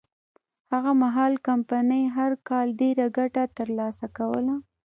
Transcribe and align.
هغه 0.71 0.91
مهال 1.03 1.33
کمپنۍ 1.47 2.03
هر 2.17 2.31
کال 2.49 2.67
ډېره 2.81 3.05
ګټه 3.17 3.43
ترلاسه 3.57 4.05
کوله. 4.17 4.55